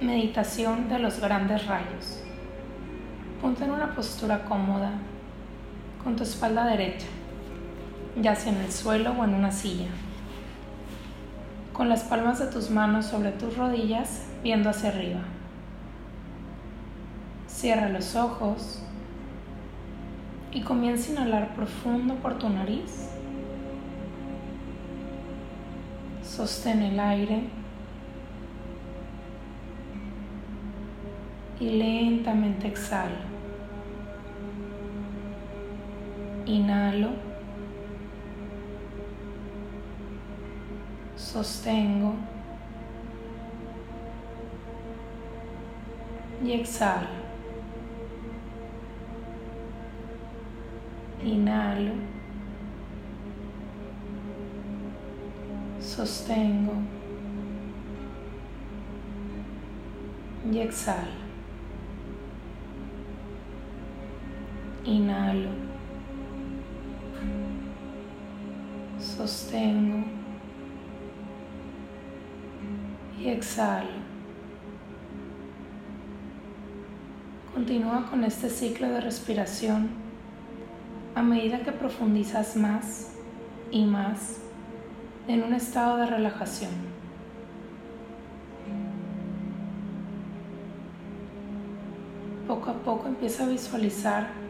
[0.00, 2.20] Meditación de los grandes rayos.
[3.40, 4.90] Ponte en una postura cómoda,
[6.04, 7.06] con tu espalda derecha,
[8.20, 9.88] ya sea en el suelo o en una silla.
[11.72, 15.20] Con las palmas de tus manos sobre tus rodillas, viendo hacia arriba.
[17.48, 18.82] Cierra los ojos
[20.52, 23.08] y comienza a inhalar profundo por tu nariz.
[26.22, 27.44] Sostén el aire
[31.58, 33.16] y lentamente exhalo.
[36.44, 37.10] Inhalo.
[41.16, 42.14] Sostengo.
[46.44, 47.08] Y exhalo.
[51.24, 51.92] Inhalo.
[55.80, 56.74] Sostengo.
[60.52, 61.25] Y exhalo.
[64.86, 65.50] Inhalo.
[69.00, 70.06] Sostengo.
[73.20, 74.06] Y exhalo.
[77.52, 79.88] Continúa con este ciclo de respiración
[81.16, 83.14] a medida que profundizas más
[83.72, 84.38] y más
[85.26, 86.70] en un estado de relajación.
[92.46, 94.45] Poco a poco empieza a visualizar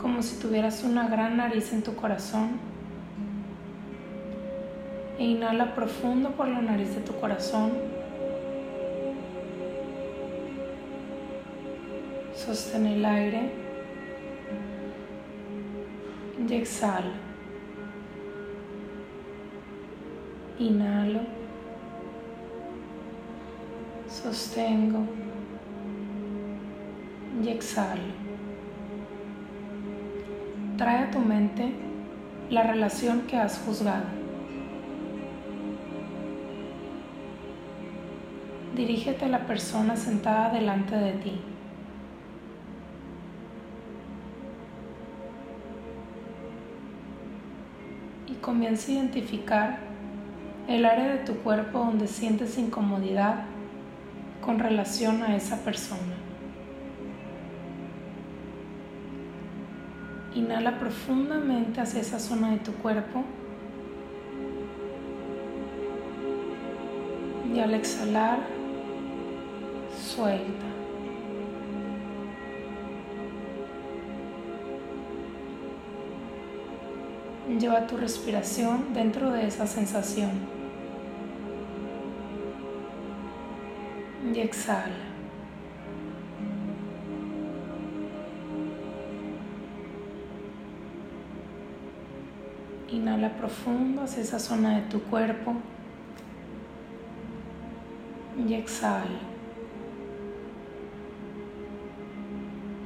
[0.00, 2.58] como si tuvieras una gran nariz en tu corazón.
[5.18, 7.72] E inhala profundo por la nariz de tu corazón.
[12.34, 13.52] Sostén el aire
[16.48, 17.12] y exhala.
[20.58, 21.20] Inhalo.
[24.08, 25.04] Sostengo
[27.42, 28.19] y exhalo
[30.80, 31.74] trae a tu mente
[32.48, 34.04] la relación que has juzgado.
[38.74, 41.38] Dirígete a la persona sentada delante de ti.
[48.28, 49.78] Y comienza a identificar
[50.66, 53.44] el área de tu cuerpo donde sientes incomodidad
[54.40, 56.19] con relación a esa persona.
[60.34, 63.24] Inhala profundamente hacia esa zona de tu cuerpo.
[67.52, 68.38] Y al exhalar,
[70.00, 70.66] suelta.
[77.58, 80.30] Lleva tu respiración dentro de esa sensación.
[84.32, 85.09] Y exhala.
[92.92, 95.54] Inhala profundo hacia esa zona de tu cuerpo
[98.36, 99.20] y exhala.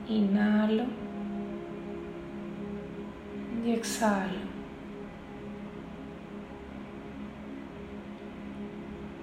[0.09, 0.85] Inhalo
[3.65, 4.55] y exhalo.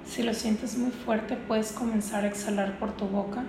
[0.06, 3.44] Si lo sientes muy fuerte, puedes comenzar a exhalar por tu boca,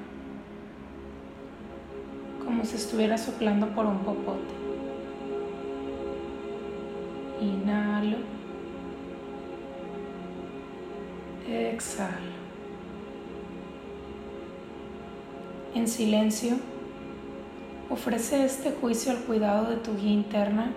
[2.45, 4.62] como si estuvieras soplando por un popote.
[7.43, 8.19] Inhalo.
[11.49, 12.33] Exhalo.
[15.75, 16.57] En silencio,
[17.91, 20.71] ofrece este juicio al cuidado de tu guía interna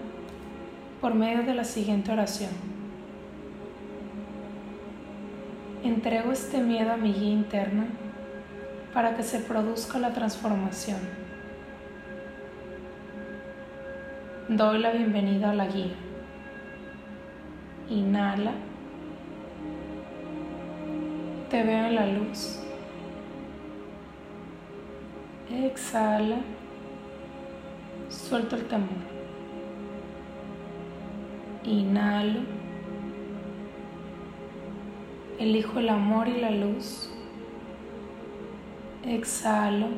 [1.02, 2.52] por medio de la siguiente oración.
[5.84, 7.88] Entrego este miedo a mi guía interna
[8.94, 11.00] para que se produzca la transformación.
[14.50, 16.05] Doy la bienvenida a la guía.
[17.90, 18.52] Inhala.
[21.50, 22.60] Te veo en la luz.
[25.52, 26.38] Exhala.
[28.10, 28.90] Suelto el temor.
[31.64, 32.40] Inhalo.
[35.38, 37.12] Elijo el amor y la luz.
[39.04, 39.90] Exhalo.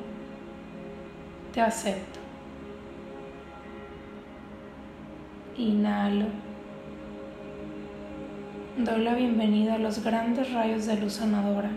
[1.53, 2.19] Te acepto.
[5.55, 6.46] Inhalo.
[8.77, 11.71] Doy la bienvenida a los grandes rayos de luz sanadora.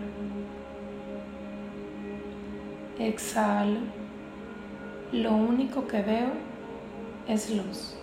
[2.99, 3.79] Exhalo.
[5.11, 6.29] Lo único que veo
[7.27, 7.95] es luz.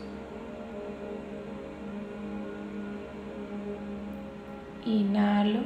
[4.85, 5.61] Inhalo.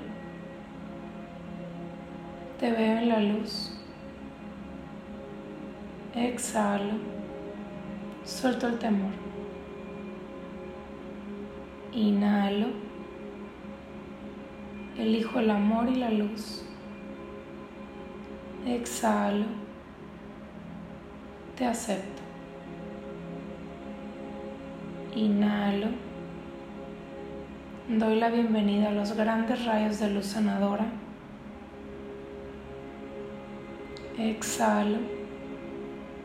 [2.60, 3.72] Te veo en la luz.
[6.14, 6.98] Exhalo.
[8.26, 9.12] Suelto el temor.
[11.92, 12.91] Inhalo.
[14.98, 16.62] Elijo el amor y la luz.
[18.66, 19.46] Exhalo.
[21.56, 22.22] Te acepto.
[25.14, 25.88] Inhalo.
[27.88, 30.86] Doy la bienvenida a los grandes rayos de luz sanadora.
[34.18, 34.98] Exhalo.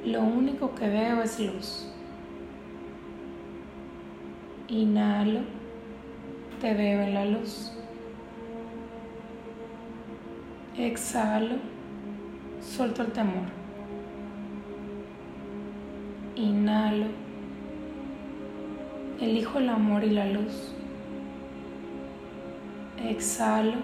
[0.05, 1.89] Lo único que veo es luz.
[4.67, 5.39] Inhalo.
[6.59, 7.71] Te veo en la luz.
[10.77, 11.55] Exhalo.
[12.61, 13.47] Suelto el temor.
[16.35, 17.07] Inhalo.
[19.19, 20.75] Elijo el amor y la luz.
[23.03, 23.77] Exhalo.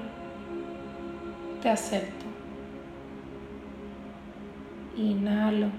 [1.63, 2.25] Te acepto.
[4.95, 5.69] Inhalo.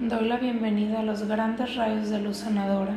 [0.00, 2.94] Doy la bienvenida a los grandes rayos de luz sanadora.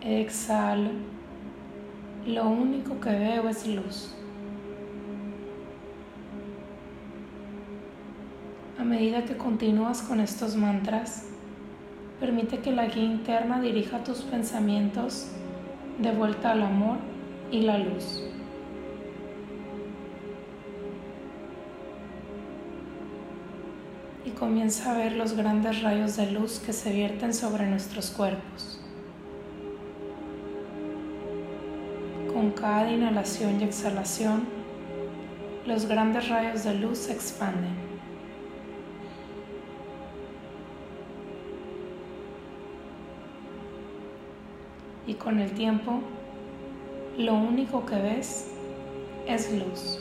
[0.00, 1.19] Exhalo.
[2.26, 4.14] Lo único que veo es luz.
[8.78, 11.28] A medida que continúas con estos mantras,
[12.18, 15.28] permite que la guía interna dirija tus pensamientos
[15.98, 16.98] de vuelta al amor
[17.50, 18.22] y la luz.
[24.26, 28.79] Y comienza a ver los grandes rayos de luz que se vierten sobre nuestros cuerpos.
[32.60, 34.46] Cada inhalación y exhalación,
[35.66, 37.90] los grandes rayos de luz se expanden.
[45.10, 46.00] y con el tiempo
[47.18, 48.48] lo único que ves
[49.26, 50.00] es luz.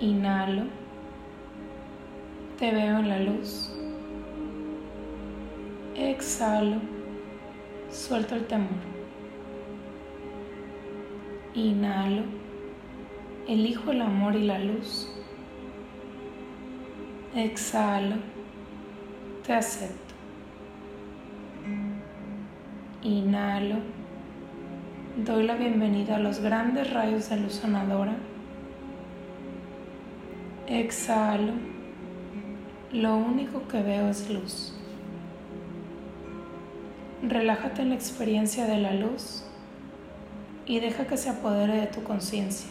[0.00, 0.62] Inhalo,
[2.58, 3.70] te veo en la luz.
[5.94, 6.80] Exhalo,
[7.94, 8.68] suelto el temor.
[11.54, 12.22] Inhalo,
[13.46, 15.08] elijo el amor y la luz.
[17.34, 18.16] Exhalo,
[19.46, 20.14] te acepto.
[23.02, 23.76] Inhalo.
[25.16, 28.16] Doy la bienvenida a los grandes rayos de luz sanadora.
[30.66, 31.52] Exhalo.
[32.92, 34.74] Lo único que veo es luz.
[37.26, 39.44] Relájate en la experiencia de la luz
[40.66, 42.68] y deja que se apodere de tu conciencia.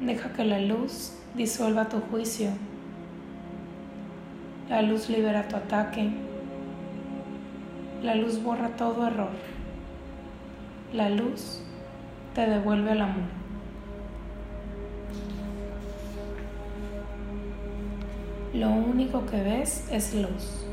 [0.00, 2.50] Deja que la luz disuelva tu juicio.
[4.68, 6.10] La luz libera tu ataque
[8.02, 9.30] la luz borra todo error.
[10.92, 11.62] La luz
[12.34, 13.28] te devuelve el amor.
[18.54, 20.66] Lo único que ves es luz.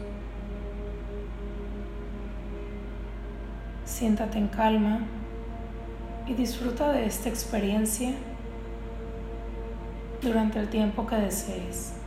[4.00, 5.01] Siéntate en calma
[6.25, 8.13] y disfruta de esta experiencia
[10.22, 11.99] durante el tiempo que desees.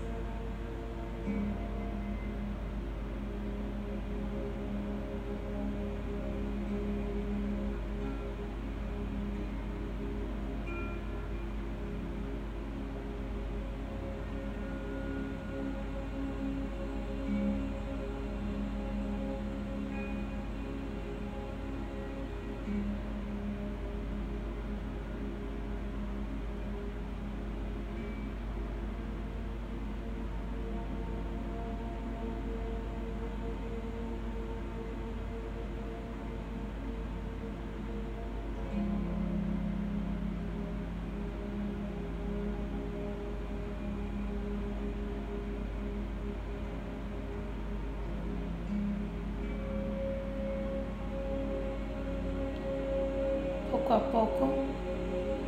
[53.82, 54.48] Poco a poco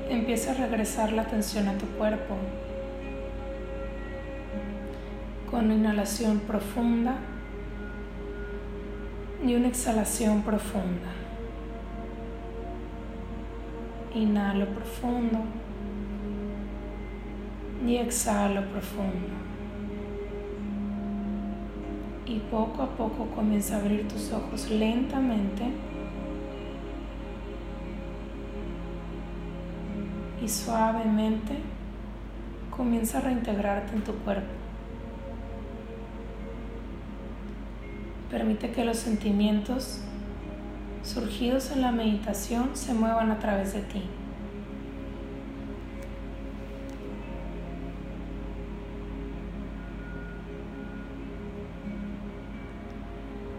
[0.09, 2.37] empieza a regresar la atención a tu cuerpo.
[5.50, 7.17] Con una inhalación profunda
[9.45, 11.12] y una exhalación profunda.
[14.14, 15.41] Inhalo profundo
[17.87, 19.35] y exhalo profundo.
[22.26, 25.64] Y poco a poco comienza a abrir tus ojos lentamente
[30.45, 31.55] y suavemente
[32.71, 34.53] comienza a reintegrarte en tu cuerpo.
[38.31, 40.01] Permite que los sentimientos
[41.03, 44.03] surgidos en la meditación se muevan a través de ti.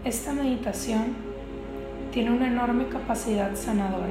[0.04, 1.16] Esta meditación
[2.12, 4.06] tiene una enorme capacidad sanadora.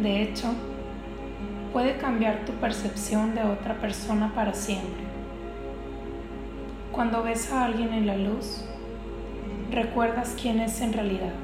[0.00, 0.54] De hecho,
[1.76, 5.04] puede cambiar tu percepción de otra persona para siempre.
[6.90, 8.64] Cuando ves a alguien en la luz,
[9.70, 11.34] recuerdas quién es en realidad.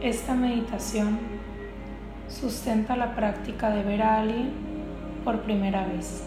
[0.00, 1.18] Esta meditación
[2.28, 4.52] sustenta la práctica de ver a alguien
[5.24, 6.22] por primera vez.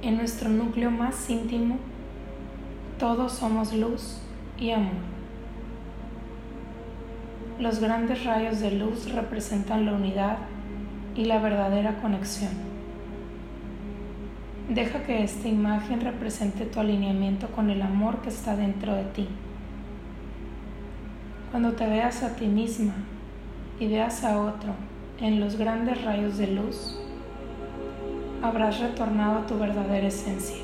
[0.00, 1.76] En nuestro núcleo más íntimo,
[2.98, 4.22] todos somos luz
[4.58, 5.19] y amor.
[7.60, 10.38] Los grandes rayos de luz representan la unidad
[11.14, 12.52] y la verdadera conexión.
[14.70, 19.28] Deja que esta imagen represente tu alineamiento con el amor que está dentro de ti.
[21.50, 22.94] Cuando te veas a ti misma
[23.78, 24.72] y veas a otro
[25.20, 26.98] en los grandes rayos de luz,
[28.42, 30.56] habrás retornado a tu verdadera esencia.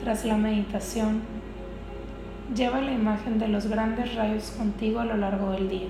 [0.00, 1.22] Tras la meditación,
[2.52, 5.88] lleva la imagen de los grandes rayos contigo a lo largo del día.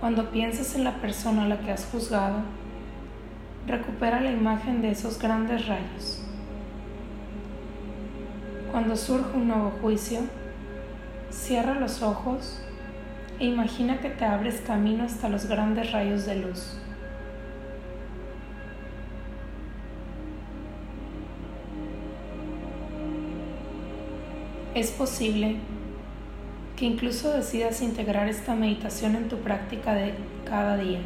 [0.00, 2.38] Cuando pienses en la persona a la que has juzgado,
[3.66, 6.22] recupera la imagen de esos grandes rayos.
[8.72, 10.20] Cuando surja un nuevo juicio,
[11.30, 12.60] cierra los ojos
[13.38, 16.78] e imagina que te abres camino hasta los grandes rayos de luz.
[24.78, 25.56] Es posible
[26.76, 30.14] que incluso decidas integrar esta meditación en tu práctica de
[30.48, 31.00] cada día.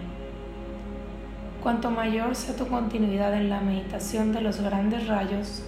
[1.62, 5.62] Cuanto mayor sea tu continuidad en la meditación de los grandes rayos,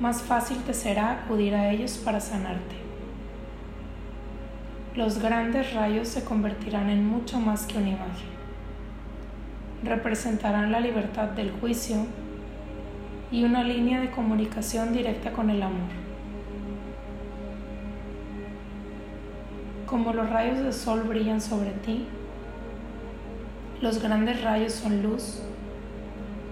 [0.00, 2.76] más fácil te será acudir a ellos para sanarte.
[4.94, 8.28] Los grandes rayos se convertirán en mucho más que una imagen.
[9.82, 12.04] Representarán la libertad del juicio
[13.32, 16.03] y una línea de comunicación directa con el amor.
[19.86, 22.06] Como los rayos de sol brillan sobre ti,
[23.82, 25.42] los grandes rayos son luz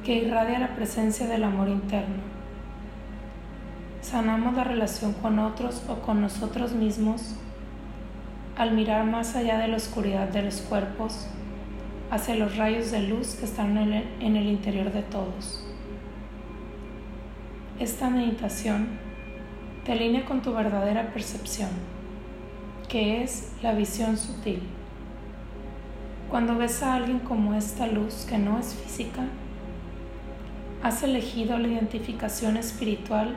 [0.04, 2.22] que irradia la presencia del amor interno.
[4.02, 7.34] Sanamos la relación con otros o con nosotros mismos
[8.58, 11.26] al mirar más allá de la oscuridad de los cuerpos
[12.10, 15.66] hacia los rayos de luz que están en el, interior de todos.
[17.80, 18.88] Esta meditación
[19.86, 21.70] te alinea con tu verdadera percepción
[22.92, 24.61] que es la visión sutil.
[26.28, 29.22] Cuando ves a alguien como esta luz que no es física,
[30.82, 33.34] has elegido la identificación espiritual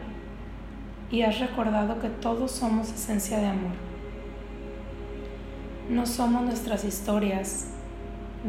[1.09, 3.71] y has recordado que todos somos esencia de amor.
[5.89, 7.67] No somos nuestras historias,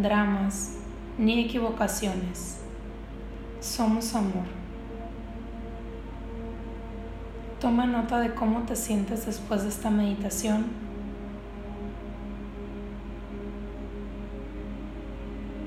[0.02, 0.72] dramas
[1.18, 2.62] ni equivocaciones.
[3.60, 4.46] Somos amor.
[7.60, 10.85] Toma nota de cómo te sientes después de esta meditación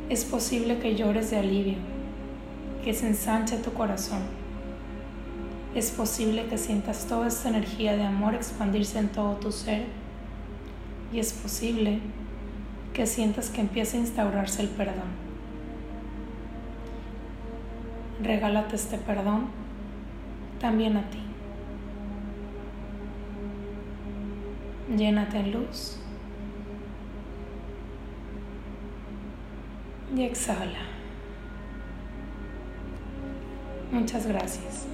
[0.09, 1.77] es posible que llores de alivio,
[2.83, 4.21] que se ensanche tu corazón.
[5.75, 9.85] Es posible que sientas toda esta energía de amor expandirse en todo tu ser.
[11.13, 11.99] Y es posible
[12.93, 15.29] que sientas que empiece a instaurarse el perdón.
[18.23, 19.47] Regálate este perdón
[20.59, 21.19] también a ti.
[24.97, 25.98] Llénate en luz
[30.15, 30.79] y exhala.
[33.91, 34.87] Muchas gracias.